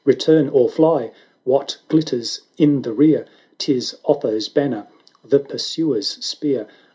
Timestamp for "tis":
3.59-3.97